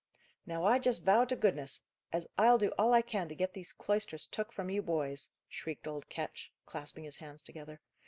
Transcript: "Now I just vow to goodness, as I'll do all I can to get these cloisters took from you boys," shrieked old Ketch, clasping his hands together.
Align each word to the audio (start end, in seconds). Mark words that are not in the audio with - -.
"Now 0.47 0.65
I 0.65 0.79
just 0.79 1.03
vow 1.03 1.25
to 1.25 1.35
goodness, 1.35 1.83
as 2.11 2.27
I'll 2.35 2.57
do 2.57 2.69
all 2.75 2.91
I 2.91 3.03
can 3.03 3.29
to 3.29 3.35
get 3.35 3.53
these 3.53 3.71
cloisters 3.71 4.25
took 4.25 4.51
from 4.51 4.71
you 4.71 4.81
boys," 4.81 5.29
shrieked 5.47 5.85
old 5.87 6.09
Ketch, 6.09 6.51
clasping 6.65 7.03
his 7.03 7.17
hands 7.17 7.43
together. 7.43 7.79